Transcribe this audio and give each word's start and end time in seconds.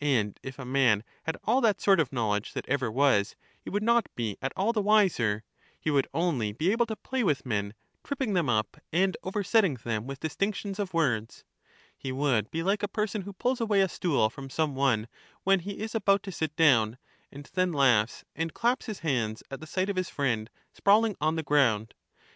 And 0.00 0.38
if 0.44 0.60
a 0.60 0.64
man 0.64 1.02
had 1.24 1.36
all 1.42 1.60
that 1.62 1.80
sort 1.80 1.98
of 1.98 2.12
knowledge 2.12 2.52
that 2.52 2.68
ever 2.68 2.88
was, 2.88 3.34
he 3.60 3.68
would 3.68 3.82
not 3.82 4.06
be 4.14 4.36
at 4.40 4.52
all 4.54 4.72
the 4.72 4.80
wiser; 4.80 5.42
he 5.76 5.90
would 5.90 6.06
only 6.14 6.52
be 6.52 6.70
able 6.70 6.86
to 6.86 6.94
play 6.94 7.24
with 7.24 7.44
men, 7.44 7.74
tripping 8.04 8.32
them 8.32 8.48
up 8.48 8.76
and 8.92 9.16
oversetting 9.24 9.74
them 9.82 10.06
with 10.06 10.20
distinc 10.20 10.54
tions 10.54 10.78
of 10.78 10.94
words. 10.94 11.42
He 11.98 12.12
would 12.12 12.48
be 12.52 12.62
like 12.62 12.84
a 12.84 12.86
person 12.86 13.22
who 13.22 13.32
pulls 13.32 13.60
away 13.60 13.80
a 13.80 13.88
stool 13.88 14.30
from 14.30 14.50
some 14.50 14.76
one 14.76 15.08
when 15.42 15.58
he 15.58 15.80
is 15.80 15.96
about 15.96 16.22
to 16.22 16.30
sit 16.30 16.54
down, 16.54 16.96
and 17.32 17.50
then 17.54 17.72
laughs 17.72 18.24
and 18.36 18.54
claps 18.54 18.86
his 18.86 19.00
hands 19.00 19.42
at 19.50 19.58
the 19.58 19.66
sight 19.66 19.88
EUTHYDEMUS 19.88 20.10
231 20.10 20.40
of 20.40 20.42
his 20.46 20.48
friend 20.48 20.50
sprawling 20.72 21.16
on 21.20 21.34
the 21.34 21.42
ground. 21.42 21.94